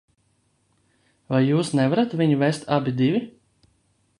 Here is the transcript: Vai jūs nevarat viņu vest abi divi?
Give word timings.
Vai 1.33 1.41
jūs 1.49 1.71
nevarat 1.81 2.15
viņu 2.23 2.41
vest 2.45 2.67
abi 2.79 2.95
divi? 3.03 3.21